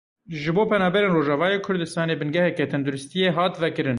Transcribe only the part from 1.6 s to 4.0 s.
Kurdistanê bingeheke tendirustiyê hat vekirin.